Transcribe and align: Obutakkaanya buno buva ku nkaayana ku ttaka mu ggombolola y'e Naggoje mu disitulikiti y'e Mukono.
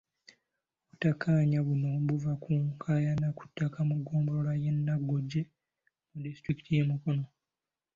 Obutakkaanya 0.83 1.59
buno 1.67 1.89
buva 2.07 2.33
ku 2.43 2.51
nkaayana 2.65 3.27
ku 3.37 3.43
ttaka 3.49 3.79
mu 3.89 3.95
ggombolola 3.99 4.53
y'e 4.63 4.71
Naggoje 4.85 5.41
mu 6.11 6.17
disitulikiti 6.25 6.69
y'e 6.77 6.85
Mukono. 6.89 7.25